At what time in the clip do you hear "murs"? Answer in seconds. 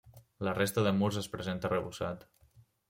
1.03-1.21